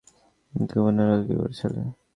[0.53, 1.81] রাতে ঘুমানোর আগে কি করেছিলি?